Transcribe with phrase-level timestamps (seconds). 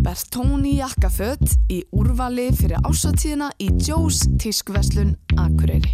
[0.00, 5.92] Bertóni jakkafött í úrvali fyrir ásatíðina í Joe's tískveslun Akureyri.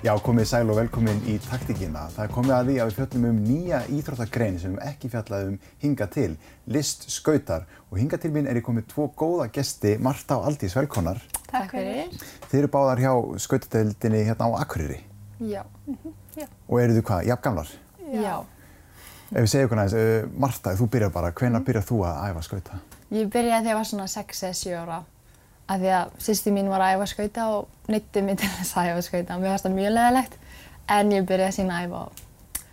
[0.00, 2.06] Já, komið sæl og velkomin í taktíkina.
[2.14, 5.58] Það er komið að því að við fjöllum um nýja íþróttagrein sem við ekki fjallaðum
[5.82, 6.30] hinga til,
[6.72, 7.66] list skautar.
[7.90, 11.20] Og hinga til mín er ég komið tvo góða gesti, Marta og Aldís, velkonar.
[11.50, 12.16] Takk fyrir.
[12.46, 13.12] Þið eru báðar hjá
[13.44, 15.02] skautadeildinni hérna á Akureyri.
[15.44, 15.66] Já.
[15.68, 17.76] Og eru þið hvað, jafn gamlar?
[18.08, 18.34] Já.
[19.28, 22.48] Ef við segjum hvernig aðeins, uh, Marta, þú byrjar bara, hvenær byrjar þú að æfa
[22.48, 22.80] skauta?
[23.12, 25.02] Ég byrjaði þegar ég var svona 6-7 ára.
[25.70, 28.90] Af því að sýsti mín var að æfa skauta og neytti mig til þess að
[28.90, 29.38] æfa skauta.
[29.38, 30.38] Mér fannst það mjög leðilegt.
[30.90, 32.64] En ég byrjaði sína að æfa og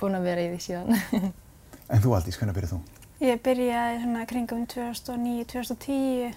[0.00, 1.34] búin að vera í því síðan.
[1.86, 2.80] En þú Aldís, hvenær byrjar þú?
[3.22, 6.32] Ég byrjaði svona kringum 2009-2010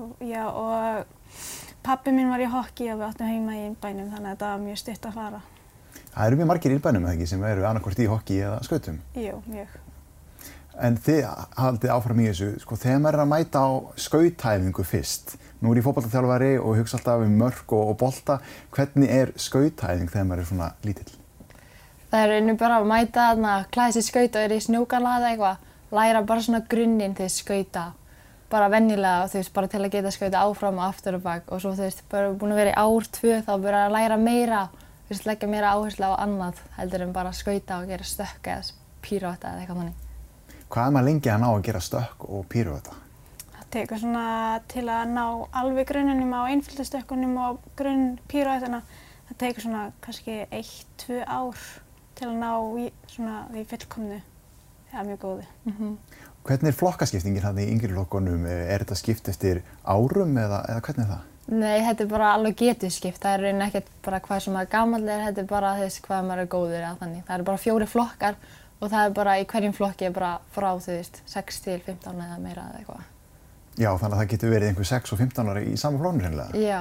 [0.00, 1.42] og, já, og
[1.84, 4.62] pappi minn var í hokki og við áttum heima í bænum þannig að þetta var
[4.64, 5.42] mjög stutt að fara.
[6.14, 9.02] Það eru mjög margir ílbænum, eða ekki, sem eru annarkvort í hokki eða skautum.
[9.18, 9.76] Jú, mjög.
[10.82, 13.70] En þið haldið áfram í þessu, sko, þegar maður er að mæta á
[14.06, 18.40] skautæfingu fyrst, nú er ég fótballtaþjálfari og hugsa alltaf um mörg og, og bolta,
[18.74, 21.12] hvernig er skautæfing þegar maður er svona lítill?
[22.14, 25.30] Það er einu bara að mæta þarna, klæða sér skauta og er í snjókala eða
[25.32, 25.62] eitthvað.
[25.94, 27.88] Læra bara svona grunninn til skauta.
[28.52, 31.50] Bara vennilega, þú veist, bara til að geta skauta áfram og aftur og bak.
[31.50, 34.20] Og svo, þú veist, bara búin að vera í ár, tvö, þá byrja að læra
[34.22, 34.62] meira.
[35.08, 38.74] Þú veist, leggja meira áherslu á annað heldur en bara skauta og gera stökk eða
[39.02, 40.03] píróta eða eitthvað þannig.
[40.72, 43.00] Hvað er maður lengi að ná að gera stökk og pýru þetta?
[43.54, 44.26] Það tekur svona
[44.70, 45.24] til að ná
[45.60, 48.80] alveg grunninum á einfjöldastökkunum og grunn píróætuna.
[49.28, 51.66] Það tekur svona kannski 1-2 ár
[52.18, 54.20] til að ná í svona því fullkomnu.
[54.90, 55.46] Það er mjög góði.
[56.44, 58.44] Hvernig er flokkaskiptingin hann í yngri flokkunum?
[58.46, 61.30] Er þetta skipt eftir árum eða, eða hvernig er það?
[61.44, 63.20] Nei, þetta er bara alveg getur skipt.
[63.20, 66.28] Það er raunin ekkert bara hvað sem maður gammal er, þetta er bara þess hvað
[66.28, 67.24] maður er góður eða þannig.
[67.26, 68.38] Það eru bara fjóri flokkar
[68.80, 72.20] og það er bara í hverjum flokki er bara frá þú veist 6 til 15
[72.26, 73.10] eða meira eða eitthvað.
[73.74, 76.62] Já, þannig að það getur verið einhver 6 og 15 ára í sama flónu reynilega.
[76.62, 76.80] Já,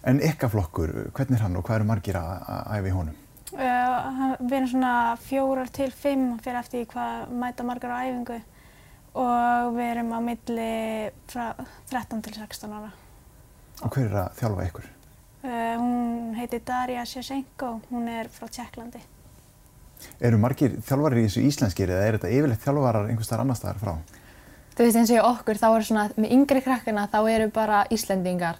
[0.00, 3.16] En ykkar flokkur, hvernig er hann og hvað eru margir að í honum?
[3.50, 8.38] Uh, við erum svona fjórar til fimm fyrir eftir því hvað mæta margar á æfingu
[9.20, 10.70] og við erum á milli
[11.28, 11.50] frá
[11.90, 12.92] 13 til 16 ára.
[13.84, 14.88] Og hver er að þjálfa ykkur?
[15.42, 19.02] Uh, hún heitir Darja Sjashenko, hún er frá Tjekklandi.
[20.20, 23.82] Eru margir þjálfarir í þessu íslenskir eða er þetta yfirleitt þjálfarar einhvers staðar annar staðar
[23.82, 23.94] frá?
[24.80, 27.82] þú veist eins og í okkur þá er svona með yngri krakkana þá eru bara
[27.92, 28.56] Íslendingar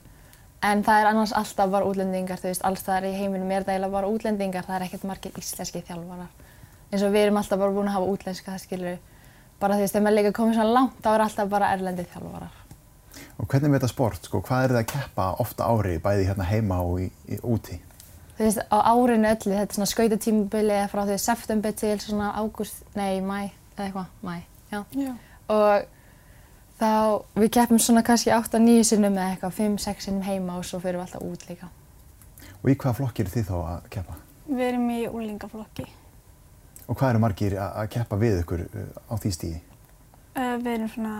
[0.60, 3.64] en það er annars alltaf bara útlendingar, þú veist alls það er í heiminum er
[3.64, 6.28] það eiginlega bara útlendingar, það er ekkert margir íslenski þjálfarar.
[6.90, 8.98] Eins og við erum alltaf bara búin að hafa útlenska, það skilur
[9.62, 12.58] bara þú veist, þegar maður líka komið svona langt þá er alltaf bara erlendi þjálfarar.
[13.40, 16.50] Og hvernig með þetta sport, sko, hvað er það að keppa ofta ári, bæði hérna
[16.50, 17.80] heima og í, í, úti?
[18.40, 22.78] Veist, á árinu öllu, þetta er svona skautatímubili eða frá því september til svona ágúst,
[22.96, 24.36] nei, mæ, eða eitthvað, mæ,
[24.70, 24.78] já.
[24.96, 25.10] Já.
[25.52, 25.90] Og
[26.80, 26.92] þá,
[27.36, 31.04] við keppum svona kannski 8-9 sinnum eða eitthvað, 5-6 sinnum heima og svo fyrir við
[31.04, 31.68] alltaf út líka.
[32.62, 34.16] Og í hvaða flokkir eru þið þá að keppa?
[34.48, 35.86] Við erum í úlingaflokki.
[36.86, 39.60] Og hvað eru margir að að keppa við ykkur uh, á því stíði?
[40.32, 41.16] Uh, við erum svona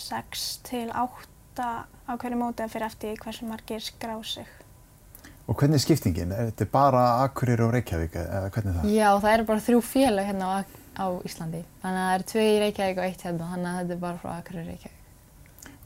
[0.00, 1.68] 6 til 8
[2.08, 4.48] á hverju móti að fyrir eftir hversu margir skrá sig.
[5.48, 6.32] Og hvernig er skiptingin?
[6.36, 8.90] Er þetta bara Akureyri og Reykjavík eða hvernig er það?
[8.92, 10.56] Já, það eru bara þrjú félag hérna á,
[11.00, 11.62] á Íslandi.
[11.80, 14.20] Þannig að það eru tvö í Reykjavík og eitt hérna, þannig að þetta er bara
[14.20, 14.98] frá Akureyri Reykjavík.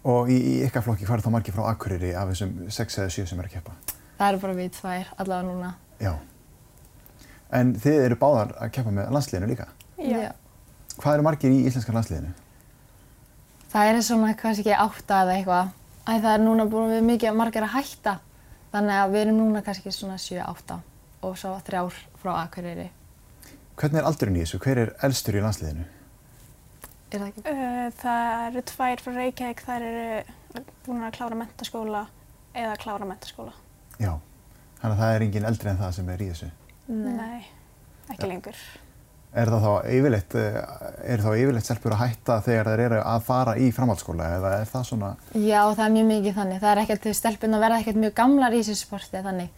[0.03, 3.13] Og í, í ykkar flokki, hvað eru þá margir frá Akureyri af þessum 6 eða
[3.15, 3.77] 7 sem eru að keppa?
[4.19, 5.71] Það eru bara við tvær, allavega núna.
[6.03, 6.13] Já.
[7.55, 9.69] En þið eru báðar að keppa með landsliðinu líka.
[10.03, 10.35] Já.
[10.97, 12.35] Hvað eru margir í íslenska landsliðinu?
[13.71, 15.67] Það er svona kannski ekki átta eða eitthvað.
[16.03, 16.13] Æ,
[18.73, 20.79] Þannig að við erum núna kannski svona 7-8
[21.29, 22.89] og svo þrjár frá Akureyri.
[23.77, 24.61] Hvernig er aldurinn í þessu?
[24.65, 25.85] Hver er elstur í landsliðinu?
[27.13, 27.43] Er það ekki?
[28.01, 32.03] Það eru tvær frá Reykjavík, þær eru búin að klára mentaskóla
[32.57, 33.53] eða klára mentaskóla.
[34.01, 34.15] Já.
[34.81, 36.49] Þannig að það er engin eldri en það sem er í þessu.
[36.93, 37.43] Nei,
[38.09, 38.65] ekki lengur.
[39.33, 40.57] Er það þá yfirleitt, eh,
[41.15, 44.67] er þá yfirleitt stelpur að hætta þegar þeir eru að fara í framhaldsskóla eða er
[44.69, 46.61] það svona, Já, það er mjög mikið þannig.
[46.61, 49.49] Það er ekkert, stelpun að verða ekkert mjög gamlar í þessu sporti þannig.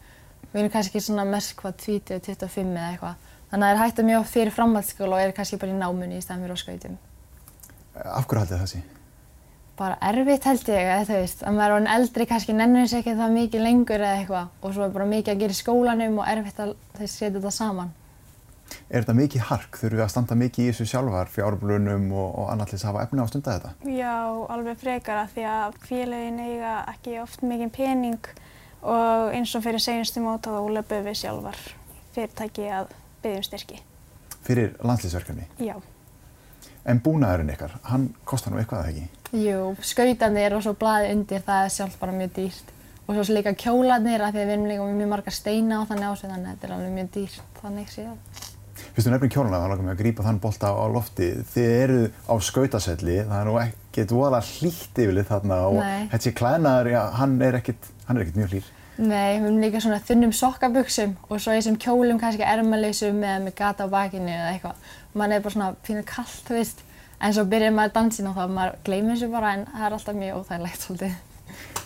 [0.53, 3.17] Við erum kannski svona mest hvað 20, 25 eða eitthvað.
[3.50, 5.81] Þannig að það er hægt að mjög oft fyrir framhaldsskóla og er kannski bara í
[5.81, 6.97] námunni í staðan fyrir á skautum.
[7.94, 8.82] af hverju haldið það sé?
[9.75, 13.03] Bara erfitt held ég, eða þú veist, að maður er orðin eldri kannski nennir sér
[13.03, 16.19] ekki það mikið lengur eða eitthvað og svo er bara mikið að gera í skólanum
[16.23, 17.91] og erfitt að þau setja þetta saman.
[18.88, 19.79] Er þetta mikið hark?
[19.81, 22.93] Þurfum við að standa mikið í þessu sjálfar, fjárblunum og, og annað til þess að
[22.93, 23.94] hafa efni á að stunda þetta?
[23.99, 24.17] Já,
[24.56, 28.35] alveg frekara því að félagin eiga ekki oft mikið pening
[28.85, 31.65] og eins og fyrir segjumstu mót þá löpum við sjálfar
[32.15, 32.93] fyrirtæki að
[33.25, 33.81] byggja um styrki.
[34.44, 35.49] Fyrir landslýsverkefni.
[35.65, 35.75] Já.
[36.85, 39.06] En búnaðurinn ykkar, hann kostar nú eitthvað ekki?
[39.41, 42.73] Jú, skautanir og svo blaði undir, það er sjálf bara mjög dýrt.
[43.05, 46.11] Og svo líka kjólanir af því að við erum líka mjög marga steina á þannig
[46.11, 48.21] ásveit, þannig að þetta er alveg mjög dýrt þannig síðan.
[48.94, 51.26] Fyrstu nefnum kjóluna, þá langar við að grípa þann bolta á lofti.
[51.50, 51.96] Þið eru
[52.31, 56.05] á skautaselli, það er nú ekkert voðalega hlýtt yfirlið þarna og Nei.
[56.12, 58.70] þessi klænaður, já, hann er ekkert, hann er ekkert mjög hlýr.
[58.94, 63.43] Nei, við erum líka svona þunnum sokkabuxum og svo í þessum kjólum kannski ermaleysum eða
[63.43, 64.88] með gata á bakinu eða eitthvað.
[65.19, 66.87] Man er bara svona pínu kallt, þú veist.
[67.19, 70.20] En svo byrjar maður dansin og þá maður gleymir þessu bara en það er alltaf
[70.23, 71.19] mjög óþægilegt svolítið.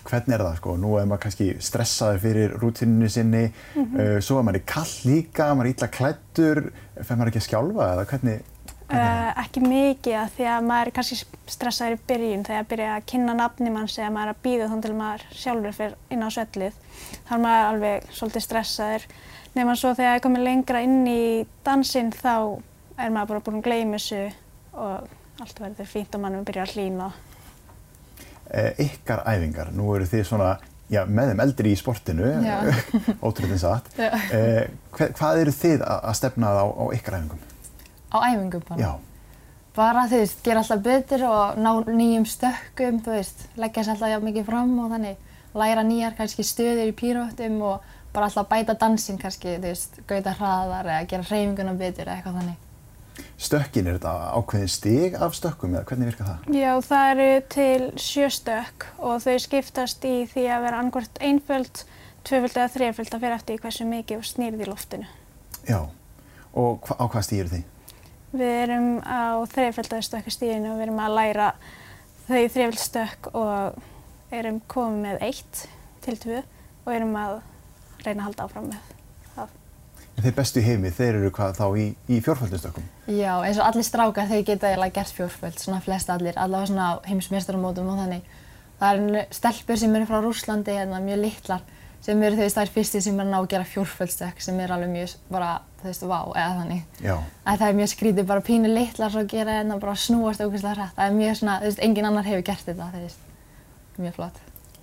[0.09, 0.77] Hvernig er það sko?
[0.81, 5.69] Nú er maður kannski stressaður fyrir rútininu sinni, uh, svo er maður kall líka, maður
[5.69, 6.63] er illa klættur,
[7.01, 8.55] fer maður ekki að skjálfa eða hvernig?
[8.89, 11.19] Uh, ekki mikið að því að maður er kannski
[11.53, 14.69] stressaður í byrjun þegar að byrja að kynna nafni manns eða maður er að býða
[14.71, 16.79] þannig til maður sjálfur fyrir inn á svellið.
[17.29, 19.07] Þá er maður alveg svolítið stressaður.
[19.53, 21.21] Nefnum svo þegar er komið lengra inn í
[21.69, 22.33] dansinn þá
[22.97, 24.25] er maður bara búin að gleyma þessu
[24.73, 27.13] og allt verður fínt og mannum byrjar að hlýna.
[27.13, 27.28] Uh,
[28.85, 30.53] ykkar æfingar, nú eru þið svona,
[30.93, 32.31] já, með þeim eldri í sportinu,
[33.27, 33.93] ótrúlega satt.
[33.99, 34.09] Já.
[34.33, 34.63] Uh,
[34.97, 37.45] hva, hvað eru þið að, stefna á, á ykkar æfingum?
[38.09, 38.81] Á æfingum bara.
[38.81, 38.91] Já,
[39.79, 44.25] Bara, þú veist, gera alltaf betur og ná nýjum stökkum, þú veist, leggja sér alltaf
[44.27, 45.21] mikið fram og þannig.
[45.55, 50.35] Læra nýjar kannski stöður í píróttum og bara alltaf bæta dansinn kannski, þú veist, gauta
[50.35, 52.65] hraðar eða gera hreyfinguna betur eða eitthvað þannig.
[53.39, 56.51] Stökkin, er þetta ákveðin stig af stökkum eða hvernig virkar það?
[56.59, 61.83] Já, það eru til sjö stökk og þau skiptast í því að vera annarkvært einföld,
[62.29, 65.09] tvöföld eða þreföld að fyrir eftir hversu mikið og snýrið í loftinu.
[65.69, 65.81] Já,
[66.53, 67.67] og hva, á hvað eru þið?
[68.39, 71.49] Við erum á þreföldaði stökkastíðinu og við erum að læra
[72.29, 73.83] þau þreföld stökk og
[74.35, 75.65] erum komið með eitt
[76.05, 76.45] til tvö
[76.85, 77.41] og erum að
[78.05, 78.98] reyna að halda áfram með
[80.25, 82.85] þeir bestu heimi, þeir eru hvað þá í, í fjórföldustökkum?
[83.13, 86.87] Já, eins og allir strákar þeir geta eiginlega gert fjórföld, svona flest allir, allavega svona
[86.91, 88.37] á heimsmeistaramótum og þannig.
[88.79, 91.63] Það eru stelpur sem eru frá Rúslandi, hérna, mjög litlar,
[92.03, 94.93] sem eru þú veist þær fyrsti sem er ná að gera fjórföldstökk sem er alveg
[94.93, 97.01] mjög bara, þú veist, vá, eða þannig.
[97.03, 100.45] Já, Að það er mjög skrítið, bara pínu litlar svo að gera hérna, bara snúast
[100.45, 100.95] ógeðslega hrætt.
[100.99, 103.27] Það er mjög svona, þú veist, engin annar hefur gert þetta, þú veist,
[103.99, 104.39] mjög flott.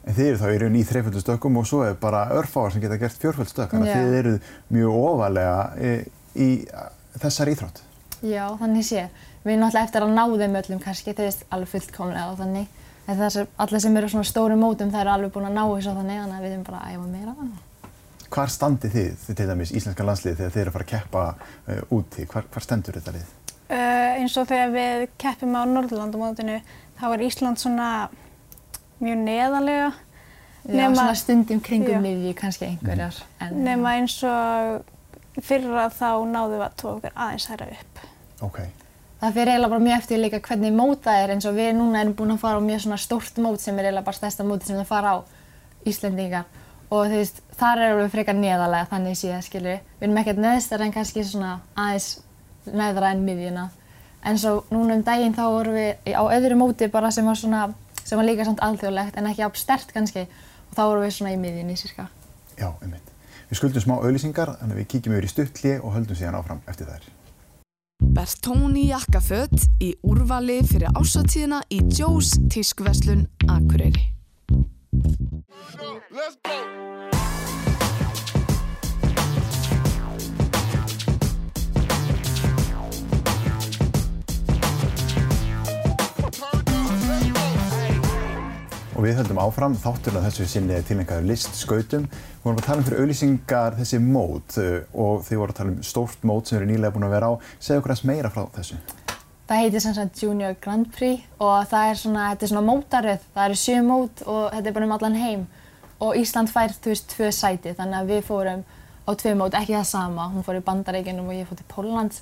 [0.05, 2.99] En þið eru þá í raun í þreiföldustökkum og svo er bara örfáar sem geta
[3.01, 4.33] gert fjórföldustökk, þannig að þið eru
[4.75, 5.93] mjög ofalega í,
[6.37, 6.49] í
[7.21, 7.81] þessar íþrótt.
[8.25, 9.05] Já, þannig sé.
[9.45, 12.81] Við erum náttúrulega eftir að ná þeim öllum kannski, þú veist, alveg fullkomlega og þannig.
[13.05, 15.63] En það allir sem eru á svona stóru mótum, það eru alveg búin að ná
[15.69, 17.35] þessu og þannig, þannig að við erum bara að æfa meira.
[18.35, 21.25] Hvar standið þið, þið til dæmis íslenska landslið þegar þið eru að fara að keppa
[21.35, 22.25] uh, úti?
[22.31, 23.29] Hvar, hvar stendur þetta lið?
[23.69, 26.57] Uh, eins og þegar við keppum á Norðurlandamótinu
[26.97, 27.89] þá er Ísland svona
[29.01, 29.91] mjög neðalega
[30.65, 33.19] Já, Nema- svona stundum kringum miðju kannski einhverjar.
[33.39, 34.81] En, nema eins og
[35.45, 37.99] fyrra þá náðum við að tóa okkur aðeins hæra upp.
[38.41, 38.59] Ok,
[39.21, 42.13] Það fyrir eiginlega bara mjög eftir líka hvernig móta er eins og við núna erum
[42.17, 44.75] búin að fara á mjög svona stórt mót sem er eiginlega bara stærsta móti sem
[44.77, 45.17] það fara á
[45.85, 46.43] Íslendingar
[46.89, 49.79] og þú veist, þar erum við frekar neðalega þannig síðan skilur við.
[49.99, 52.09] Við erum ekkert neðstar en kannski svona aðeins
[52.73, 53.69] neðra en miðjuna.
[54.25, 57.63] En svo núna um daginn þá vorum við á öðru móti bara sem var svona,
[58.05, 61.33] sem var líka samt alþjóðlegt en ekki á stert kannski og þá vorum við svona
[61.35, 62.07] í miðjunni cirka.
[62.57, 63.11] já, einmitt.
[63.49, 66.89] Við skuldum smá auðlýsingar, að við kíkjum yfir í stuttli og höldum síðan áfram eftir
[66.89, 67.05] þær.
[68.15, 74.11] Bertóni jakkaföt í úrvali fyrir ásatíðina í Joe's tískverslun Akureyri.
[76.15, 76.94] Let's go.
[88.95, 92.05] Og við höldum áfram, þátturinn að þessu sinni er tilengaður list skautum.
[92.07, 95.71] Við vorum að tala um fyrir auðlýsingar þessi mót uh, og þið voru að tala
[95.73, 97.35] um stórt mót sem eru nýlega búin að vera á.
[97.59, 98.75] Segðu okkur aðeins meira frá þessu.
[99.49, 103.21] Það heitir sem sagt Junior Grand Prix og það er svona, þetta er svona mótaröð,
[103.35, 105.43] það eru sjö mót og þetta er bara um allan heim
[105.99, 108.63] og Ísland fær, þú veist, tvö sæti þannig að við fórum
[109.05, 112.17] á tvö mót, ekki það sama, hún fór í Bandaríkjunum og ég fór til Póllands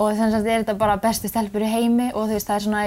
[0.00, 2.64] og sem sagt er þetta bara bestu stelpur í heimi og þú veist, það er
[2.66, 2.82] svona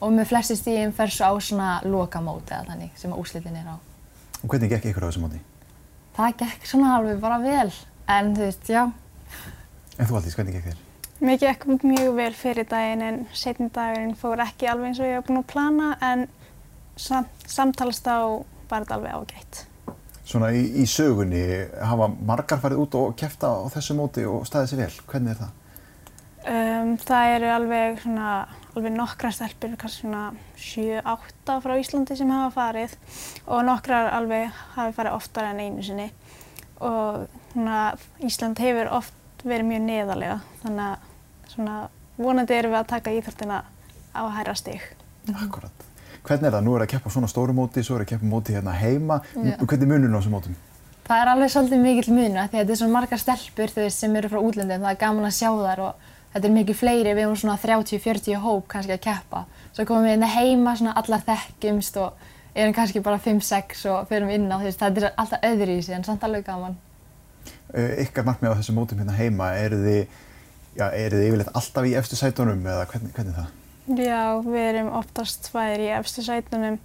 [0.00, 3.72] og með flesti stígum fer svo á svona lokamót eða þannig sem að úrslitin er
[3.72, 3.76] á.
[4.42, 5.40] Og hvernig gekk ykkur á þessu móti?
[6.16, 7.72] Það gekk svona alveg bara vel
[8.12, 8.86] en þú veist, já,
[9.96, 10.82] En þú Aldís, hvernig gekk þér?
[11.24, 15.16] Mér gekk mjög vel fyrir daginn en setni dagurinn fór ekki alveg eins og ég
[15.16, 16.26] var búin að plana en
[17.00, 19.62] sam samtalast á var þetta alveg ágætt.
[20.26, 21.40] Svona í, í sögunni,
[21.80, 25.00] hafa margar farið út og kæfta á þessu móti og staðið sér vel.
[25.08, 25.54] Hvernig er það?
[26.46, 28.30] Um, það eru alveg, svona,
[28.76, 30.22] alveg nokkra stelpur, kannski svona
[30.60, 32.96] 7-8 frá Íslandi sem hafa farið
[33.46, 36.10] og nokkrar alveg hafi farið oftar en einu sinni.
[36.84, 41.76] Og svona, Ísland hefur oft verið mjög neðalega þannig að svona,
[42.20, 43.62] vonandi erum við að taka íþróttina
[44.12, 44.84] á hæra stig.
[45.32, 45.84] Akkurat.
[46.26, 46.64] Hvernig er það?
[46.66, 48.74] Nú er það að keppa svona stóru móti, svo er það að keppa móti hérna
[48.74, 49.20] heima.
[49.36, 49.54] Já.
[49.62, 50.56] Hvernig er munun á þessum mótum?
[51.06, 54.00] Það er alveg svolítið mikill mun af því að þetta er svona margar stelpur veist,
[54.02, 57.12] sem eru frá útlöndum, það er gaman að sjá þær og þetta er mikið fleiri,
[57.16, 59.44] við erum svona 30-40 hóp kannski að keppa.
[59.72, 62.26] Svo komum við inn heima svona allar þekkjumst og
[62.56, 66.04] erum kannski bara 5-6 og förum inn á þú veist, þetta er alltaf öðruvísi en
[66.04, 66.76] samt alveg gaman.
[67.72, 70.18] Uh, ykkar markmið á þessum mótum hérna heima, eru þið,
[70.76, 73.54] já, eru þið yfirleitt alltaf í efstu sætunum eða hvernig, hvernig er það?
[74.02, 76.80] Já, við erum oftast tvær í efstu sætunum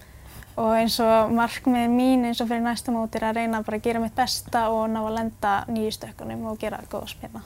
[0.62, 3.88] og eins og markmið mín eins og fyrir næsta mót er að reyna bara að
[3.88, 7.44] gera mitt besta og ná að lenda nýju stökkunum og gera góða spilna.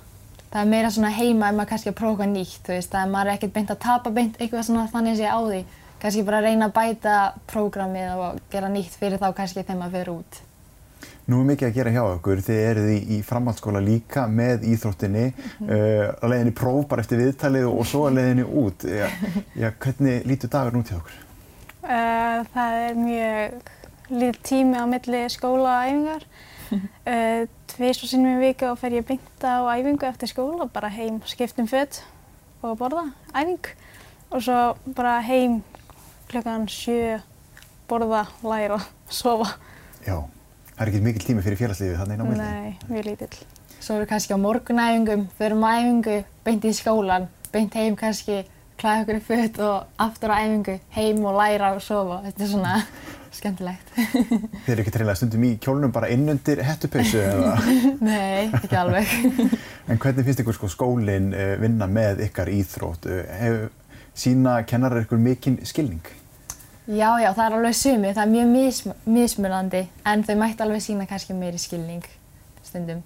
[0.53, 3.13] Það er meira svona heima ef maður kannski að prófa eitthvað nýtt, þú veist, að
[3.13, 5.61] maður er ekkert beint að tapa beint eitthvað svona þannig sé á því.
[6.01, 7.15] Kannski bara að reyna að bæta
[7.49, 10.41] prógramið og gera nýtt fyrir þá kannski þegar maður fyrir út.
[11.25, 15.23] Nú er mikið að gera hjá okkur, þið eruð í, í framhaldsskóla líka með íþróttinni,
[15.65, 18.85] uh, að leiðinni próf bara eftir viðtalið og svo að leiðinni út.
[18.85, 19.07] Já,
[19.57, 21.15] já, hvernig lítur dagur út hjá okkur?
[21.81, 23.73] Uh, það er mjög
[24.13, 26.27] lítið tími á milli skóla og æfingar.
[27.05, 30.89] Uh, Tvís og sinnum í viku og fer ég beint á æfingu eftir skóla, bara
[30.94, 32.01] heim, skiptum föt
[32.63, 33.72] og borða, æfing.
[34.32, 35.60] Og svo bara heim
[36.32, 37.20] klukkan sjö,
[37.89, 38.79] borða, læra,
[39.22, 39.51] sofa.
[40.05, 40.17] Já,
[40.74, 42.50] það er ekki mikil tími fyrir félagslífið þannig inn á milli.
[42.50, 43.46] Nei, mjög lítill.
[43.79, 48.44] Svo erum við kannski á morgunæfingum, förum á æfingu, beint í skólan, beint heim kannski,
[48.82, 52.24] klæða okkur í föt og aftur á æfingu, heim og læra og sofa.
[52.25, 52.74] Þetta er svona
[53.37, 53.93] skemmtilegt.
[53.95, 57.55] Þið eru ekki treynilega stundum í kjólnum bara innundir hettupeysu eða?
[58.09, 59.15] Nei, ekki alveg.
[59.91, 63.05] En hvernig finnst ykkur sko skólinn uh, vinna með ykkar íþrótt?
[63.05, 66.01] Uh, hef, sína kennarar ykkur mikinn skilning?
[66.85, 70.83] Já, já, það er alveg sumi, það er mjög mism mismunandi, en þau mætti alveg
[70.85, 72.05] sína kannski meiri skilning
[72.65, 73.01] stundum.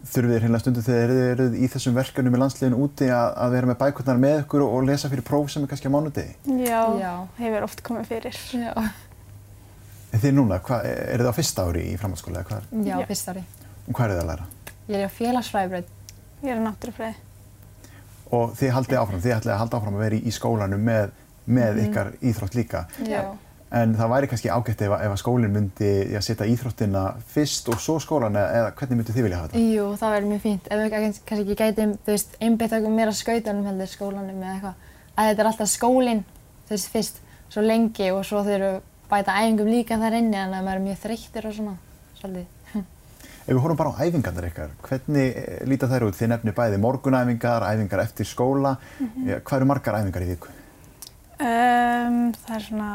[0.00, 3.56] Þurfið þið hreinlega stundum þegar þið eruð í þessum verkefnum í landsliðinu úti að, að
[3.56, 6.36] vera með bækurnar með ykkur og, og lesa fyrir próf sem er kannski á mánudegi?
[6.62, 7.12] Já, Já.
[7.40, 8.38] hefur oft komið fyrir.
[8.54, 8.70] Já,
[10.12, 12.86] En þið núna, hva, er þið á fyrsta ári í framhaldsskóla eða hvað er?
[12.88, 13.06] já, Já.
[13.06, 13.42] fyrst ári.
[13.88, 14.46] Og hvað er þið að læra?
[14.90, 15.92] Ég er á félagsfræðibraut.
[16.42, 17.14] Ég er á náttúrufræði.
[18.30, 21.14] Og þið haldið áfram, þið ætlaði að halda áfram að vera í, í skólanum með,
[21.50, 22.82] með ykkar íþrótt líka.
[23.06, 23.22] Já.
[23.70, 27.68] En það væri kannski ágætt ef, að- ef að skólinn myndi já, setja íþróttina fyrst
[27.70, 29.62] og svo skólan eða, eða hvernig myndi þið vilja hafa þetta?
[29.76, 30.66] Jú, það verður mjög fínt.
[30.70, 34.74] Ef við kannski ekki gætum, þú veist, einbeitt okkur meira skautunum heldur skólanum eða eitthvað.
[35.14, 36.24] Að þetta er alltaf skólinn,
[36.66, 40.58] þú veist, fyrst, svo lengi og svo þurfum við bæta æfingum líka þar inni, þannig
[40.60, 41.76] að maður er mjög þreyttur og svona,
[42.20, 42.56] svolítið.
[43.40, 46.16] Ef við horfum bara á æfingarnar ykkar, hvernig eh, líta þær út?
[46.18, 48.76] Þið nefnir bæði morgunæfingar, æfingar eftir skóla.
[49.00, 49.26] Mhm.
[49.26, 50.52] Já, hvað eru margar æfingar í viku?
[51.40, 52.90] Um, það er svona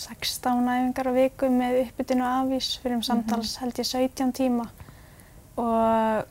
[0.00, 4.66] 16 æfingar á viku með uppbytun og afvís fyrir um samtals held ég 17 tíma
[5.60, 6.24] og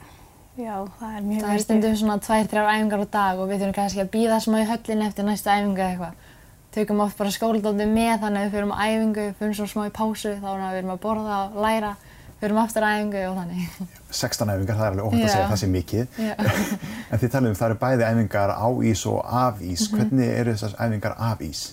[0.59, 3.61] já, það er mjög Það er stundum svona tvær, þrjár æfingar á dag og við
[3.61, 6.27] þurfum kannski að býða smá í höllinni eftir næstu æfingu eða eitthvað.
[6.69, 9.93] Tökum oft bara skóladótið með þannig að við förum á æfingu, förum svo smá í
[9.95, 11.95] pásu, þá erum við að borða læra,
[12.43, 13.79] förum aftur á æfingu og þannig.
[14.13, 16.21] 16 æfingar, það er alveg óhætt að segja að það sé mikið.
[17.09, 19.87] En þið talum um það eru bæði æfingar á ís og af ís.
[19.89, 21.65] Hvernig eru þessar æfingar af ís?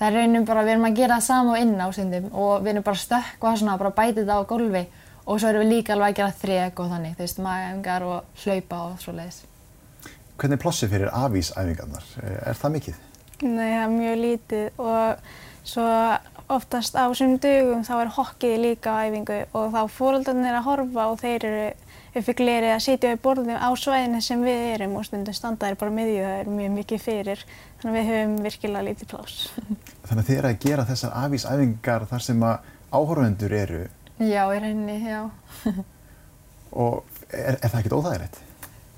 [0.00, 2.52] Það er raunum bara, við erum að gera það sama og inn á stundum og
[2.64, 4.84] við erum bara að stökkva svona, bara bæta þetta á gólfi
[5.28, 8.42] og svo erum við líka alveg að gera þrek og þannig, þú veist, magæfingar og
[8.42, 9.42] hlaupa og svo leiðis.
[10.40, 12.08] Hvernig er plossið fyrir af ís æfingarnar?
[12.24, 13.00] Er það mikið?
[13.42, 15.32] Nei, það er mjög lítið og
[15.66, 15.86] svo
[16.52, 21.06] oftast á sumum dögum þá er hokkið líka á æfingu og þá fóröldarnir að horfa
[21.10, 21.64] og þeir eru
[22.20, 25.78] uppi glerið að sitja við borðum á svæðinu sem við erum og stundum standa þeir
[25.80, 27.44] bara miðju það er mjög mikið fyrir
[27.80, 29.38] þannig að við höfum virkilega lítið pláss.
[30.06, 33.82] Þannig að þið eru að gera þessar af ís æfingar þar sem að áhorfendur eru
[34.22, 35.22] Já, í rauninni, já.
[36.84, 38.42] og er, er það ekkert óþægilegt?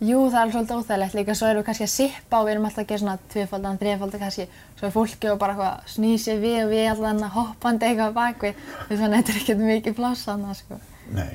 [0.04, 2.64] Jú, það er svolítið óþægilegt líka, svo erum við kannski að sippa og við erum
[2.68, 4.44] alltaf að gera svona tvifaldan, þrifaldan kannski,
[4.76, 8.58] svo er fólki og bara eitthvað snýð sér við og við alltaf hoppandi eitthvað bakvið,
[8.90, 10.80] þannig að þetta er ekkert mikið pláss þannig, sko.
[11.14, 11.32] Nei.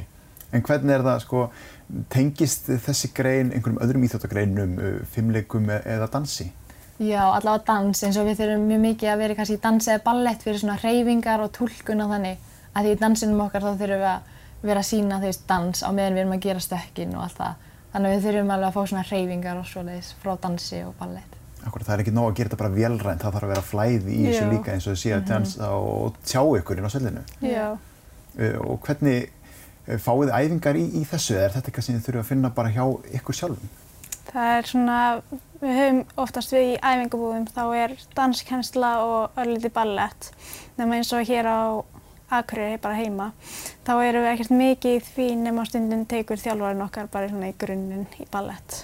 [0.54, 1.46] En hvernig er það, sko,
[2.14, 6.50] tengist þessi grein einhverjum öðrum íþjóttagreinum, uh, fimmleikum e- eða dansi?
[7.00, 10.04] Já, allavega dans, eins og við þurfum mjög mikið að vera kannski í dansi eða
[10.10, 12.46] ballett fyrir svona hreyfingar og túlkun og þannig,
[12.76, 15.90] að því í dansinum okkar þá þurfum við að vera að sína veist dans á
[15.96, 17.66] meðan við erum að gera stökkin og allt það.
[17.90, 21.36] Þannig að við þurfum alveg að fá svona hreyfingar og svoleiðis frá dansi og ballett.
[21.66, 24.14] Akkur, það er ekki nóg að gera þetta bara vélrænt, það þarf að vera flæði
[24.14, 27.24] í þessu líka eins og þið séu að dansa og tjá ykkur inn á svellinu.
[27.44, 27.66] Já.
[27.76, 31.98] uh, og hvernig uh, fáið þið æfingar í, í þessu eða er þetta eitthvað sem
[31.98, 32.86] þið þurfum að finna bara hjá
[33.20, 33.76] ykkur sjálfum?
[34.30, 34.98] Það er svona,
[35.60, 40.30] við höfum oftast við í æfingabúðum, þá er danskensla og örlítið ballett.
[40.78, 41.60] Nefnum eins og hér á
[42.30, 43.32] Akureyri, bara heima,
[43.88, 47.56] þá erum við ekkert mikið í því nema stundin tekur þjálfarinn okkar bara svona í
[47.58, 48.84] grunninn í ballett.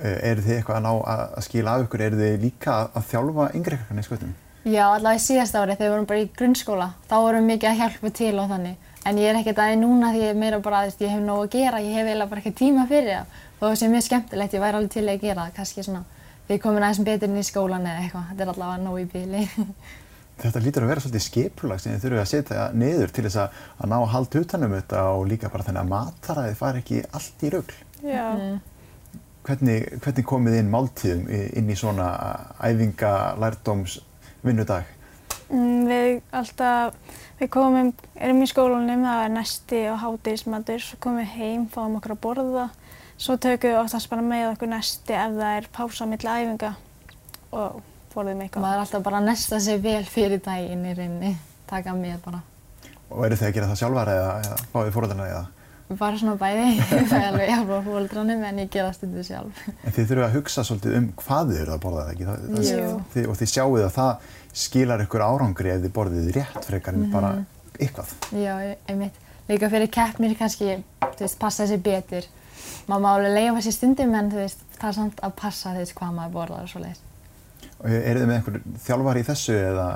[0.00, 3.48] Uh, eru þið eitthvað að ná að, skila af ykkur, eru þið líka að, þjálfa
[3.58, 4.30] ykkur í skautum?
[4.64, 7.70] Já, allavega í síðasta ári þegar við vorum bara í grunnskóla, þá vorum við mikið
[7.70, 8.88] að hjálpa til og þannig.
[9.08, 11.46] En ég er ekkert aðeins núna því ég er meira bara að ég hef nógu
[11.46, 13.38] að gera, ég hef eiginlega bara ekki tíma fyrir það.
[13.60, 16.02] Og það sé mjög skemmtilegt, ég væri alveg til að gera það, kannski svona
[16.50, 19.42] ég komin aðeins betur inn í skólan eða eitthvað, þetta er allavega nógu í bíli.
[20.40, 23.56] Þetta lítur að vera svolítið skipulag sem þið þurfum að setja niður til þess að,
[23.76, 27.44] að ná að halda utanum þetta og líka bara þennan að mataræði fari ekki allt
[27.44, 27.76] í rugl.
[28.00, 28.28] Já.
[28.38, 28.54] Mm.
[29.44, 32.08] Hvernig, hvernig komið inn máltíðum inn í svona
[32.60, 33.98] æfinga, lærdóms,
[34.44, 34.88] vinnudag?
[35.50, 36.96] Mm, við alltaf,
[37.40, 41.96] við komum, erum í skólanum, það er nesti og hádegismatur, svo komum við heim, fáum
[41.98, 42.66] okkur að borða,
[43.20, 46.74] svo tökum við oftast bara með okkur nesti ef það er pása á milli æfinga
[47.50, 47.80] og
[48.14, 48.64] borðum eitthvað.
[48.64, 51.32] Maður er alltaf bara að nesta sig vel fyrir daginn í rauninni,
[51.70, 52.42] taka með bara.
[53.10, 55.46] Og eru þið að gera það sjálfar eða, eða fáið fóröldarna eða?
[55.98, 56.66] Bara svona bæði,
[57.10, 59.62] það er alveg hjálpa á fólkdrarnum en ég gera stundu sjálf.
[59.82, 62.28] En þið þurfum að hugsa svolítið um hvað þið eru að borða það ekki?
[62.28, 62.92] Það, það, Jú.
[63.14, 64.28] þið, og þið sjáuð að það
[64.62, 67.32] skilar ykkur árangri ef þið borðið rétt frekar en bara
[67.80, 68.14] eitthvað.
[68.38, 68.54] Já,
[68.86, 69.18] einmitt.
[69.50, 72.30] Líka fyrir keppnir kannski, þú veist, passa sér betur.
[72.86, 75.96] Maður má alveg leiða sér stundum en þú veist, það er samt að passa veist
[75.98, 77.02] hvað maður borðar og svoleiðis.
[77.02, 77.09] Og
[77.84, 79.86] eru þið með einhver þjálfari í þessu eða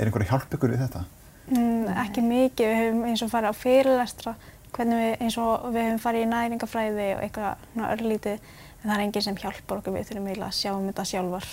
[0.00, 1.02] er einhver að hjálpa ykkur við þetta?
[1.50, 4.34] Mm, ekki mikið, við höfum eins og farið á fyrirlestra,
[4.76, 8.50] hvernig við, eins og við höfum farið í næringafræði og eitthvað svona örlítið,
[8.80, 11.48] en það er enginn sem hjálpar okkur við þurfum eiginlega að sjá um þetta sjálfar.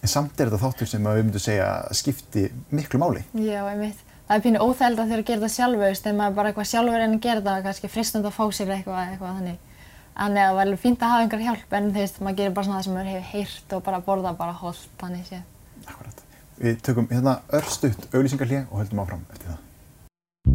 [0.00, 3.26] En samt er þetta þáttur sem að við myndum segja skipti miklu máli.
[3.36, 4.06] Já, einmitt.
[4.30, 6.50] Það er pínu óþægild að þurfa að gera þetta sjálfu, þú veist, þegar maður bara
[6.50, 9.69] eitthvað sjálfur en að gera þetta, kannski fristund að fá sér eitthvað, eitthvað þannig.
[10.16, 12.54] Þannig að það var alveg fínt að hafa einhver hjálp en þú veist, maður gerir
[12.56, 15.42] bara svona það sem maður hefur heyrt og bara borða bara holt, þannig séð.
[15.86, 16.22] Akkurat.
[16.60, 19.66] Við tökum hérna örstutt auglýsingarlíð og höldum áfram eftir það.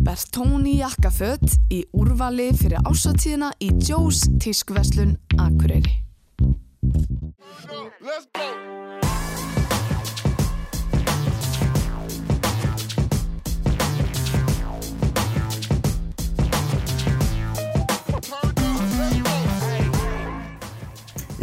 [0.05, 6.01] Bertóni jakkaföt í úrvali fyrir ásatíðina í Joe's tískverslun Akureyri.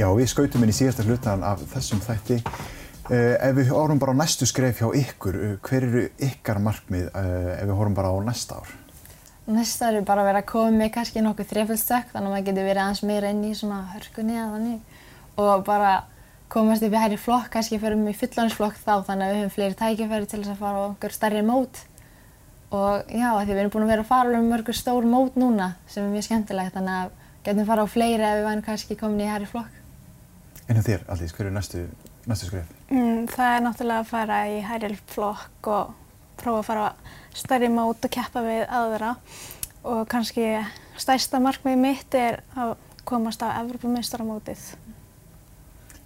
[0.03, 2.41] Já, við skautum inn í síðasta hlutan af þessum þætti.
[3.07, 7.05] Uh, ef við horfum bara á næstu skref hjá ykkur, uh, hver eru ykkar markmið
[7.11, 8.73] uh, ef við horfum bara á næsta ár?
[9.47, 12.67] Næsta er bara að vera að koma með kannski nokkuð þreföldstökk, þannig að maður getur
[12.67, 14.97] verið aðeins meira inn í svona hörkunni eða þannig.
[15.45, 15.93] Og bara
[16.57, 19.55] komast upp í hærri flokk, kannski fyrir mig í fullónsflokk þá, þannig að við höfum
[19.59, 21.85] fleiri tækifæri til þess að fara á einhver stærri mót.
[22.75, 25.77] Og já, því við erum búin að vera að fara um mörgur stór mót núna,
[25.87, 27.15] sem er mjög skemmtilegt, þannig að
[27.47, 29.82] getum fara á fleiri ef við værum kannski komin í hærri flokk.
[30.68, 31.83] En hjá þér, Aldís, hver eru næstu,
[32.31, 32.70] næstu skref?
[32.90, 35.92] Mm, það er náttúrulega að fara í hærri flokk og
[36.42, 36.87] prófa að fara
[37.37, 39.16] stærri mót og keppa við aðra
[39.83, 40.46] og kannski
[41.01, 42.77] stærsta markmið mitt er að
[43.09, 44.66] komast á Evropameistarmótið.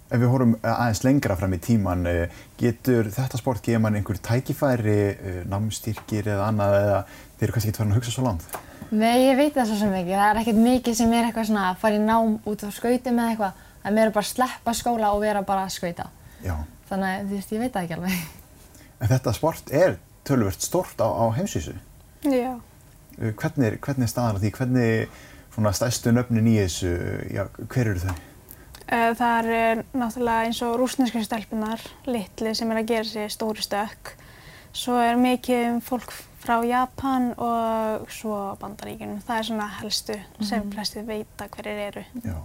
[0.07, 4.17] Ef við horfum aðeins lengra fram í tíman, uh, getur þetta sport gefa mann einhver
[4.23, 8.57] tækifæri, uh, námstyrkir eða annað eða þeir eru kannski ekki farin að hugsa svo langt?
[8.87, 10.15] Nei, ég veit það svo sem ekki.
[10.15, 13.19] Það er ekkert mikið sem er eitthvað svona að fara í nám út á skautum
[13.19, 13.65] eða eitthvað.
[13.87, 16.09] Það er meira bara að sleppa skóla og vera bara að skauta.
[16.43, 16.55] Já.
[16.89, 18.25] Þannig að ég veit það ekki alveg.
[19.01, 19.93] En þetta sport er
[20.27, 21.75] tölvört stort á, á heimsvísu.
[22.27, 22.57] Já.
[23.15, 24.51] Uh, hvernig, er- hvernig er staðan á því?
[24.57, 25.19] Hvernig
[25.55, 26.91] svona stærstu nöfnin í þessu,
[27.31, 28.15] já, hver eru þau?
[28.87, 33.63] Eh, Það er náttúrulega eins og rúsnesku stelpunar, litli sem er að gera sér stóri
[33.65, 34.11] stökk.
[34.73, 36.11] Svo er mikið um fólk
[36.43, 39.21] frá Japan og svo Bandaríkjunum.
[39.29, 42.03] Það er svona helstu sem flestir veita hverjir eru.
[42.25, 42.37] Já.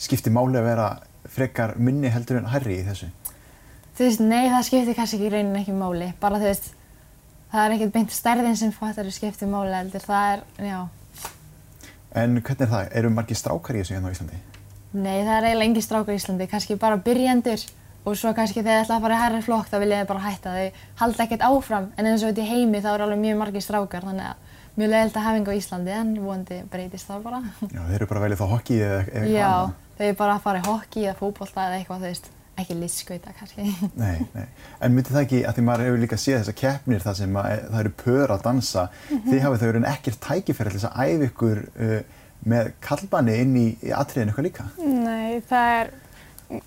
[0.00, 0.88] Skiptir máli að vera
[1.30, 3.10] frekar minni heldur en hærri í þessu?
[3.98, 6.12] Þú veist, nei, það skiptir kannski ekki í rauninni ekki máli.
[6.22, 6.70] Bara þú veist,
[7.52, 10.04] það er ekkert beint stærðin sem fattar að skiptir máli heldur.
[10.06, 10.78] Það er, já,
[12.10, 12.88] En hvernig er það?
[12.98, 14.38] Eru margir strákar í þessu hérna á Íslandi?
[14.90, 16.46] nei, það er eiginlega engi strákar í Íslandi.
[16.50, 17.62] Kannski bara byrjendur
[18.08, 20.24] og svo kannski þegar þið ætla að fara í hærri flokk þá vilja þið bara
[20.24, 20.54] hætta.
[20.56, 23.62] Þau halda ekkert áfram en eins og þetta í heimi þá er alveg mjög margir
[23.62, 27.40] strákar þannig að mjög leiðilegt að hafa enga á Íslandi en vonandi breytist það bara.
[29.30, 29.52] Já,
[30.00, 33.34] þau er bara að fara í hockey eða fótbolta eða eitthvað, þú veist, ekki listskauta
[33.36, 33.66] kannski.
[34.00, 34.46] Nei, nei.
[34.80, 37.50] En myndi það ekki, að því maður hefur líka séð þessar keppnir þar sem að,
[37.68, 41.30] það eru pör að dansa, þið hafið þau eru ekkert tækifæri til þess að æfa
[41.30, 41.96] ykkur uh,
[42.50, 44.68] með kallbanni inn í, í atriðin eitthvað líka?
[44.80, 45.92] Nei, það er,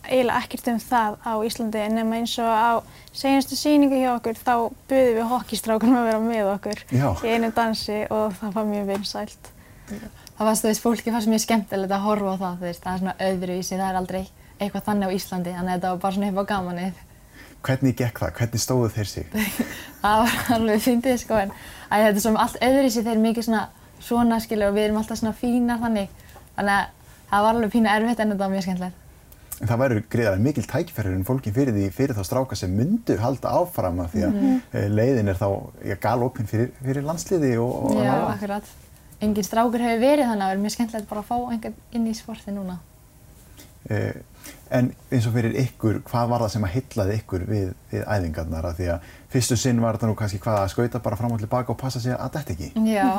[0.08, 2.72] eiginlega ekkert um það á Íslandi nema eins og á
[3.12, 4.54] senastu síningu hjá okkur þá
[4.90, 7.08] buðum við hokkistrákunum að vera með okkur Já.
[7.20, 9.50] í einu dansi og það var mjög vinsælt.
[10.38, 12.94] Það fannst, þú veist, fólki fannst mjög skemmtilegt að horfa á það, þú veist, það
[12.94, 14.24] er svona öðruvísi, það er aldrei
[14.60, 17.04] eitthvað þannig á Íslandi, þannig að þetta var bara svona upp á gamanið.
[17.64, 18.34] Hvernig gekk það?
[18.40, 19.38] Hvernig stóðu þeir sig?
[20.04, 23.46] Það var alveg fyndið, sko, en að þetta er svona allt öðruvísi, þeir eru mikið
[23.48, 23.62] svona
[24.04, 26.12] svona, skilju, og við erum alltaf svona fínar þannig,
[26.58, 26.92] þannig að
[27.32, 29.00] það var alveg pínu erfitt en þetta var mjög skemmtilegt.
[29.62, 33.52] En það væri greiðarlega mikil tækifærir fólkin fyrir því fyrir þá stráka sem myndu halda
[33.62, 34.56] áfram af því að mm.
[34.98, 35.48] leiðin er þá
[35.88, 38.72] ja, galopin fyrir, fyrir landsliði og, og Já, akkurat.
[39.24, 42.08] Engin strákur hefur verið þannig að það er mjög skemmtilegt bara að fá einhvern inn
[42.12, 42.78] í sporti núna.
[43.90, 44.22] Eh,
[44.74, 48.66] En eins og fyrir ykkur, hvað var það sem að hyllaði ykkur við, við æfingarnar?
[48.70, 51.44] Af því að fyrstu sinn var þetta nú kannski hvað að skauta bara fram og
[51.44, 52.70] tilbaka og passa sig að þetta ekki.
[52.90, 53.10] Já,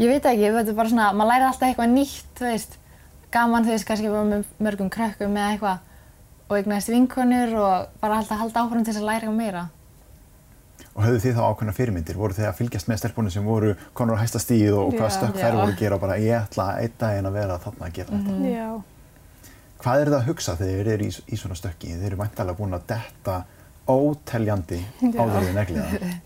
[0.00, 2.78] ég veit ekki, þetta er bara svona, maður læri alltaf eitthvað nýtt, þú veist,
[3.36, 8.22] gaman, þú veist, kannski bara með mörgum krökkum eða eitthvað og eignast vinkonur og bara
[8.22, 9.66] alltaf halda áfram til þess að læra eitthvað meira.
[10.94, 12.18] Og höfðu þið þá ákveðna fyrirmyndir?
[12.20, 15.14] Voru þið að fylgjast með stelpunum sem voru konur á hæsta stíð og hvað Já.
[15.18, 17.94] stökk þær voru að gera og bara ég ætla einn daginn að vera þarna að
[17.98, 18.50] gera þetta?
[18.50, 18.68] Já.
[19.80, 21.94] Hvað er það að hugsa þegar þið eru í, í svona stökki?
[21.94, 23.36] Þið eru væntalega búin að detta
[23.90, 24.80] óteljandi
[25.14, 26.18] áður en neglið það.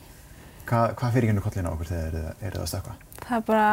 [0.65, 2.95] Hvað, hvað fyrir genið kollin á okkur þegar þið eru að stökkva?
[3.21, 3.69] Það er bara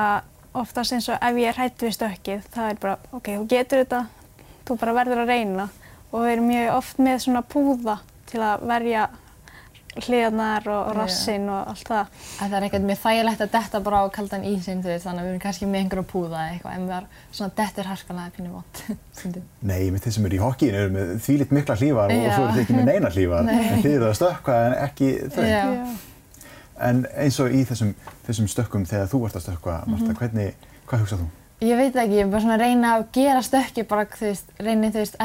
[0.61, 3.81] oftast eins og ef ég er hrætt við stökkið, það er bara, ok, þú getur
[3.83, 4.01] þetta,
[4.67, 5.67] þú bara verður að reyna.
[6.11, 9.05] Og við erum mjög oft með svona púða til að verja
[9.99, 12.11] hliðarnar og, rassinn og allt það.
[12.41, 15.19] Að það er ekkert mjög þægilegt að detta bara á kaldan ísinn, þú veist, þannig
[15.21, 18.35] að við erum kannski með einhverju púða eða eitthvað, en við erum svona dettur harkalega
[18.37, 18.83] pínu vott,
[19.19, 19.43] stundum.
[19.61, 22.63] Nei, með þeir sem eru í hokkíinu eru með þvílitt mikla hlífar og svo eru
[22.63, 23.43] ekki með neina hlífar.
[23.51, 23.59] Nei.
[23.67, 25.43] En þið eru að stökkva en ekki þau.
[25.51, 25.67] Já.
[26.81, 27.91] En eins og í þessum,
[28.25, 30.17] þessum stökkum þegar þú ert að stökkva, Marta, Mhm.
[30.17, 31.27] hvernig, hvað hugsað þú?
[31.61, 34.47] Ég veit ekki, ég er bara svona að reyna að gera stökki, bara, þú veist,
[34.57, 35.17] reyni, þú veist,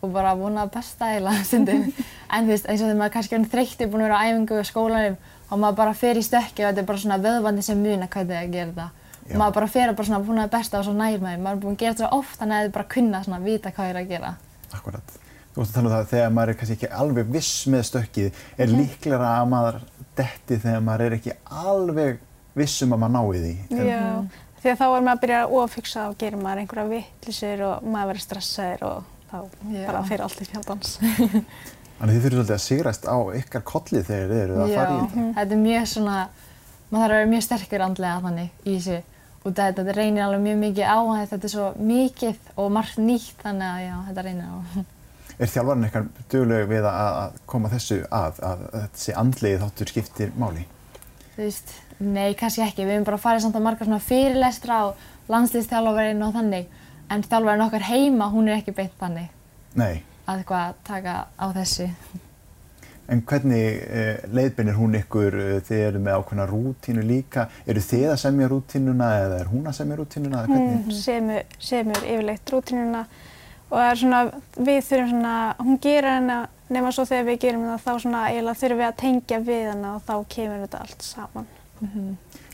[0.00, 1.92] að þannig og bara vona að besta eiginlega stundum.
[2.32, 4.60] en þú veist, eins og þegar maður kannski er þreyttur, búin að vera á æfingu
[4.60, 5.16] í skólanum
[5.50, 8.36] og maður bara fer í stökki og þetta er bara svona vöðvandi sem muna hvernig
[8.36, 8.90] það gera þetta.
[9.30, 9.34] Já.
[9.34, 11.42] Og maður bara fer og bara svona búin að besta og svo nær maður.
[11.44, 13.70] Maður er búin að gera þetta svo oft, þannig að þið bara kunna svona vita
[13.76, 14.30] hvað er að gera.
[14.78, 15.16] Akkurat.
[15.50, 17.82] Þú veist að tala um það að þegar maður er kannski ekki alveg viss með
[17.90, 18.76] stökkið, er Mhm.
[18.80, 19.80] líklega að maður
[20.16, 22.18] detti þegar maður er ekki alveg
[22.54, 23.54] viss um að maður nái því.
[23.74, 24.24] Er- Já,
[24.62, 27.82] því að þá er maður að byrja að ofugsa og gerir maður einhverja vittlisir og
[27.82, 29.38] maður verður stressaður og þá
[29.70, 29.84] Já.
[29.86, 30.96] bara fyrir allt í fjandans.
[32.00, 34.92] Þannig að þið þurfum svolítið að sigrast á ykkar kollið þegar þið eru að fara
[34.92, 35.24] í þetta.
[35.38, 36.18] þetta er mjög svona,
[36.90, 39.00] maður þarf að vera mjög sterkur andlega þannig í þessu.
[39.40, 42.98] Og þetta, þetta reynir alveg mjög mikið á að þetta er svo mikið og margt
[43.00, 44.56] nýtt, þannig að já, þetta reynir á.
[45.40, 50.34] Er þjálfarinn eitthvað dugleg við að, að koma þessu að, að þessi andlegi þáttur skiptir
[50.36, 50.66] máli?
[51.36, 51.72] Þú veist,
[52.04, 52.84] nei, kannski ekki.
[52.84, 56.68] Við höfum bara farið samt á margar svona fyrirlestra og landslýstjálfarinn og þannig.
[57.10, 59.30] En þjálfarinn okkar heima, hún er ekki beint þannig
[59.78, 60.02] Nei.
[60.26, 61.88] að eitthvað taka á þessu.
[63.10, 68.06] En hvernig eh, leiðbeinir hún ykkur, eh, þið eru með ákveðna rútínu líka, eru þið
[68.12, 70.84] að semja rútínuna eða er hún að semja rútínuna eða hvernig?
[70.86, 73.02] Hún semur, semur yfirleitt rútinuna
[73.70, 74.22] og svona,
[74.54, 76.38] við þurfum svona, hún gerir hana
[76.70, 79.94] nema svo þegar við gerum það þá svona eiginlega þurfum við að tengja við hana
[79.96, 81.50] og þá kemur þetta allt saman.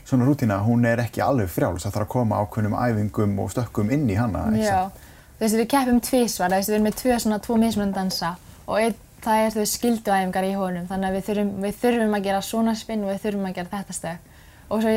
[0.07, 3.89] Svona rútína, hún er ekki alveg frjáls, það þarf að koma ákveðnum æfingum og stökkum
[3.91, 7.39] inn í hana, þú veist, við keppum tvísvar, þú veist, við erum með tvö svona,
[7.43, 8.29] tvo mismunandi dansa
[8.67, 12.25] og einn, það er, veist, skilduæfingar í honum, þannig að við þurfum, við þurfum að
[12.29, 14.33] gera svona spinn og við þurfum að gera þetta stökk.
[14.71, 14.95] Og svo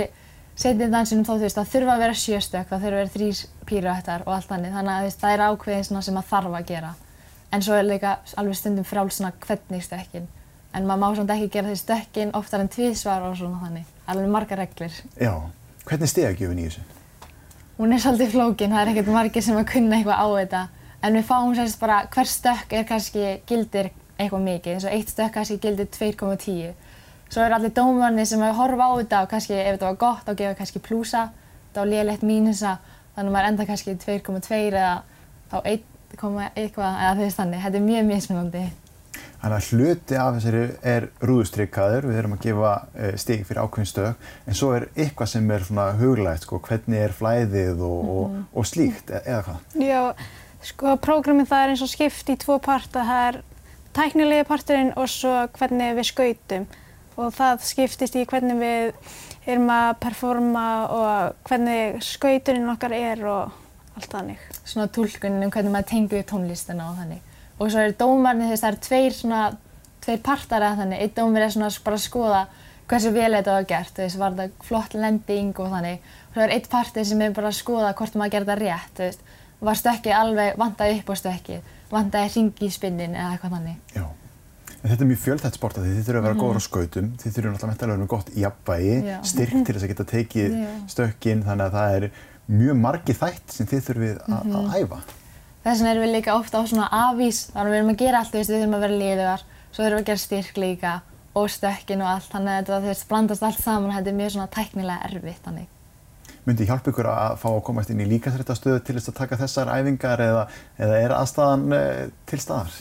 [0.60, 3.14] setjum dansinum þá, þú veist, það þurfa að vera sjö stökk, það þurfa að vera
[3.14, 6.66] þrýr píruættar og allt þannig, þannig að veist, það er ákveðin sem maður þarf að
[6.70, 6.90] gera.
[7.50, 10.28] En svo er líka alveg stundum frjáls svona hvernig stökkin.
[10.70, 13.88] En maður má samt ekki gera því stökkin oftar en tvísvar og svona þannig.
[14.10, 14.96] Alveg margar reglur.
[15.20, 15.32] Já.
[15.86, 16.82] Hvernig stegagjöfin í þessu?
[17.80, 20.62] Hún er svolítið flókin, það er ekkert margir sem að kunna eitthvað á þetta.
[21.00, 25.12] En við fáum sérst bara, hver stökk er kannski gildir eitthvað mikið, eins og eitt
[25.14, 26.74] stökk kannski gildir 2,10.
[27.30, 30.26] Svo eru allir dómarnir sem að horfa á þetta og kannski ef þetta var gott
[30.26, 30.82] þá gefa kannski
[31.70, 32.78] þetta var lélegt mínusa,
[33.14, 35.02] þannig að maður enda kannski 2,2 eða
[35.52, 37.62] þá 1, eitthvað, eða þú veist þannig.
[37.64, 38.64] Þetta er mjög mismunandi.
[39.40, 43.88] Þannig að hluti af þessari er rúðustrykkaður, við erum að gefa uh, stig fyrir ákveðin
[43.88, 48.34] stök, en svo er eitthvað sem er svona huglægt, sko, hvernig er flæðið og, og,
[48.52, 49.78] og slíkt, e eða hvað?
[49.80, 50.02] Já,
[50.70, 53.40] sko prógramið það er eins og skipt í tvo parta, það er
[53.96, 56.68] tæknilegi parturinn og svo hvernig við skautum
[57.20, 58.92] og það skiptist í hvernig við
[59.50, 63.56] erum að performa og hvernig skauturinn okkar er og
[63.98, 64.38] allt þannig.
[64.64, 67.26] svona túlkunin um hvernig maður tengur við tónlistina og þannig.
[67.60, 67.92] Og svo eru
[68.50, 69.40] veist, það eru tveir svona,
[70.00, 71.02] tveir partar eða þannig.
[71.04, 72.46] Einn dómar er svona bara að skoða
[72.90, 75.98] hversu vel þetta var gert, þú veist, var þetta flott lending og þannig.
[76.30, 78.94] Og svo er einn partur sem er bara að skoða hvort maður gerði þetta rétt,
[78.96, 79.20] þú veist.
[79.60, 83.76] var stökkið alveg vandaði upp á stökkið, vandaði hringi í spinnin eða eitthvað þannig.
[83.92, 84.06] Já.
[84.80, 87.34] En þetta er mjög fjölþætt sport að þið þurfum að vera góður á skautum, þið
[87.36, 88.94] þurfum mentalega að vera með gott jafnvægi,
[89.28, 90.70] styrk til þess að geta tekið Já.
[90.94, 92.06] stökkin, þannig að það er
[92.48, 94.56] mjög margi þætt sem þið þurfum að, Mhm.
[94.56, 95.00] að æfa.
[95.60, 98.20] Þess vegna erum við líka ofta á svona afís, þannig að við erum að gera
[98.20, 100.92] allt, þú veist, við þurfum að vera liðugar, svo þurfum við að gera styrk líka
[101.36, 105.10] og stökkin og allt, þannig að þetta, blandast allt saman, þetta er mjög svona tæknilega
[105.10, 105.68] erfitt, þannig.
[106.48, 109.72] Myndi hjálpa ykkur að fá að komast inn í líkasrættastöðu til þess að taka þessar
[109.74, 110.46] æfingar eða,
[110.80, 112.80] eða er aðstæðan uh, til staðar?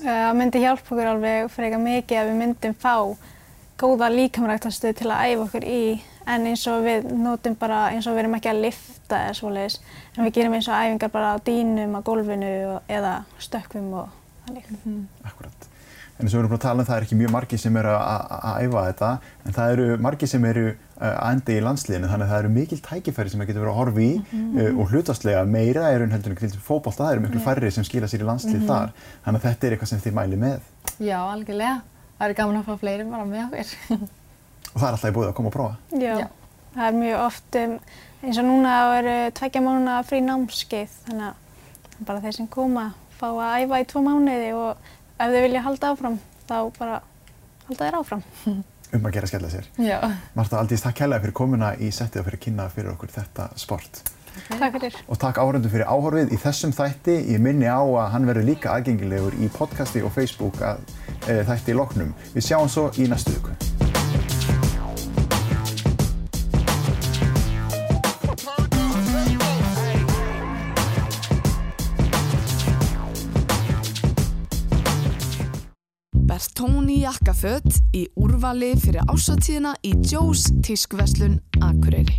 [0.00, 2.96] Það myndi hjálpa okkur alveg frekar mikið að við myndum fá
[3.78, 5.80] góða líkamræktarstöð til að æfa okkur í
[6.26, 9.78] en eins og við notum bara eins og við erum ekki að lifta eða svoleiðis
[10.16, 14.12] en við gerum eins og æfingar bara á dýnum, á gólfinu og, eða stökkvum og
[14.46, 14.68] þannig.
[15.26, 15.70] Akkurat.
[16.16, 17.74] En eins og við erum búin að tala um það er ekki mjög margi sem
[17.76, 19.10] eru að, að, að æfa þetta
[19.44, 22.52] en það eru margi sem eru uh, að enda í landsliðinu þannig að það eru
[22.54, 26.16] mikil tækifæri sem það getur verið að horfa í uh, og hlutastlega meira eru en
[26.16, 29.42] heldur en til fótbolta, það eru miklu færri sem skila sér í landslið þar þannig
[29.42, 31.82] að þetta er eitthvað sem þið mæli með Já, algjörlega.
[32.16, 34.06] Það er gaman að fá fleiri bara með okkur.
[34.72, 36.00] og það er alltaf í búið að koma að prófa.
[36.02, 36.12] Já.
[36.22, 36.28] Já.
[36.76, 37.74] Það er mjög oft um,
[38.22, 43.28] eins og núna eru tveggja mánuða frí námskeið þannig að bara þeir sem koma fá
[43.30, 46.98] að æfa í tvo mánuði og ef þau vilja halda áfram þá bara
[47.68, 48.26] halda þeir áfram.
[48.96, 49.70] um að gera skella sér.
[49.82, 49.96] Já.
[50.36, 53.48] Marta Aldís, takk kærlega fyrir komuna í settið og fyrir að kynna fyrir okkur þetta
[53.60, 54.04] sport.
[54.50, 54.98] Takk fyrir.
[55.08, 57.16] Og takk áhörðum fyrir áhorfið í þessum þætti.
[57.32, 60.84] Ég minni á að hann verður líka aðgengilegur í podcasti og Facebook að
[61.24, 62.14] e, þætti í loknum.
[62.36, 63.85] Við sjáum svo í næstu viku.
[76.56, 82.16] Bertóni jakkaföt í úrvali fyrir ásatíðina í Joe's tískverslun Akureyri.